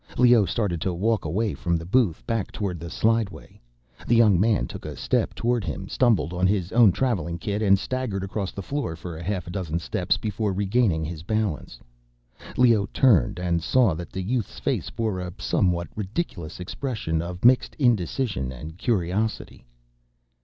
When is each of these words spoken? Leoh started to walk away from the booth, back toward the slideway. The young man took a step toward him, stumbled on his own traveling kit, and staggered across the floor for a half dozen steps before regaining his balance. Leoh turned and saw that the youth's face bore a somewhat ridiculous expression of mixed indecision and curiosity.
Leoh 0.17 0.45
started 0.45 0.81
to 0.81 0.95
walk 0.95 1.25
away 1.25 1.53
from 1.53 1.77
the 1.77 1.85
booth, 1.85 2.25
back 2.25 2.51
toward 2.51 2.79
the 2.79 2.87
slideway. 2.89 3.59
The 4.07 4.15
young 4.15 4.39
man 4.39 4.65
took 4.65 4.83
a 4.83 4.97
step 4.97 5.35
toward 5.35 5.63
him, 5.63 5.87
stumbled 5.87 6.33
on 6.33 6.47
his 6.47 6.71
own 6.71 6.91
traveling 6.91 7.37
kit, 7.37 7.61
and 7.61 7.77
staggered 7.77 8.23
across 8.23 8.51
the 8.51 8.63
floor 8.63 8.95
for 8.95 9.15
a 9.15 9.21
half 9.21 9.45
dozen 9.51 9.77
steps 9.77 10.17
before 10.17 10.53
regaining 10.53 11.05
his 11.05 11.21
balance. 11.21 11.79
Leoh 12.57 12.87
turned 12.91 13.37
and 13.37 13.61
saw 13.61 13.93
that 13.93 14.09
the 14.09 14.23
youth's 14.23 14.57
face 14.57 14.89
bore 14.89 15.19
a 15.19 15.31
somewhat 15.37 15.87
ridiculous 15.95 16.59
expression 16.59 17.21
of 17.21 17.45
mixed 17.45 17.75
indecision 17.75 18.51
and 18.51 18.79
curiosity. 18.79 19.67